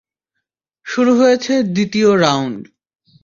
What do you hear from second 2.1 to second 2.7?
Round.